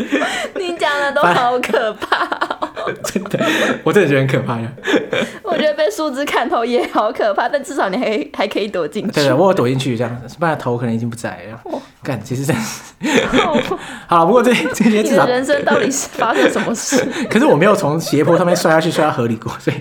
[0.56, 2.37] 你讲的都好可怕。
[3.04, 3.46] 真的，
[3.84, 4.72] 我真的觉得很可怕呀。
[5.44, 9.12] 我觉得被树枝砍头也好可怕，但至少你还还可以躲进去。
[9.12, 11.62] 对，我有躲进去这样，不然头可能已经不在了。
[12.04, 12.62] 干、哦，其实这样。
[14.08, 17.06] 好，不过这这些至少人生到底是发生什么事？
[17.30, 19.78] 可是我没有从斜坡上面摔下去，摔到河里过，所以。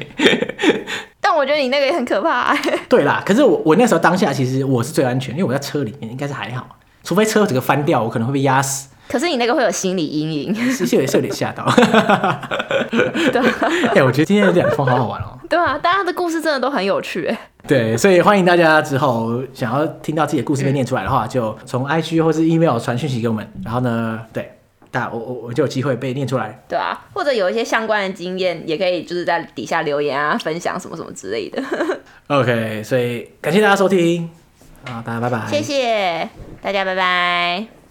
[1.21, 2.79] 但我觉得你那个也很可怕、欸。
[2.89, 6.67] 对啦，可是我我那时候当下其实我是最安全，因为我在车里面，应该是还好，
[7.03, 8.89] 除非车整个翻掉，我可能会被压死。
[9.09, 11.65] 可是你那个会有心理阴影，是是有点吓到。
[13.33, 13.41] 对，
[13.95, 15.39] 哎，我觉得今天的两封好好玩哦。
[15.49, 17.39] 对啊，大家的故事真的都很有趣哎。
[17.69, 23.49] 对，所以欢迎大家之后想要听到自己的故事被念出来的话，嗯、就从 IG 或是 email 传讯息给我们。
[23.65, 24.53] 然后呢，对，
[24.91, 26.65] 大我我我就有机会被念出来。
[26.69, 31.63] 对啊，或者有一些相关的经验，也可以就是在底下留言啊，分享什么什么之类的。
[32.27, 34.29] OK，所以感谢大家收听
[34.85, 35.47] 啊，大家拜拜。
[35.49, 36.29] 谢谢
[36.61, 37.86] 大家，拜拜。